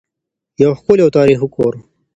[0.63, 1.73] یو ښکلی او تاریخي کور.